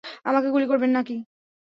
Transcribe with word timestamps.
আমাকে 0.25 0.47
গুলি 0.49 0.65
করবেন 0.67 0.91
নাকি? 0.91 1.15